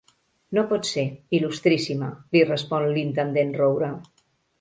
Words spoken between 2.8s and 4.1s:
l'intendent Roure.